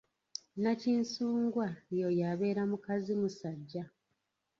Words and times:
Nakisungwa 0.61 1.67
y'oyo 1.97 2.23
abeera 2.31 2.63
mukazimusajja. 2.69 3.83